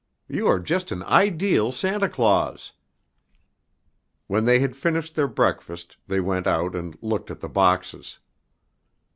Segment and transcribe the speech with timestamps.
[0.27, 2.71] You are just an ideal Santa Claus."
[4.25, 8.17] When they had finished their breakfast they went out and looked at the boxes.